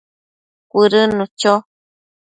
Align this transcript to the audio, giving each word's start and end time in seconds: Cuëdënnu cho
Cuëdënnu 0.71 1.23
cho 1.39 1.53